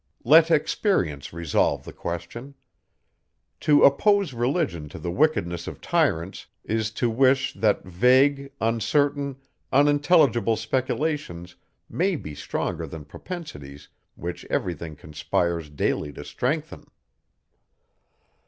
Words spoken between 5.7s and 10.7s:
tyrants, is to wish, that vague, uncertain, unintelligible